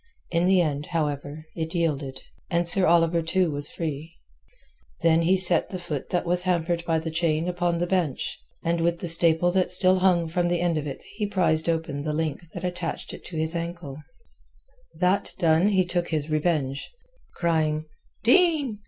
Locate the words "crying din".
17.35-18.79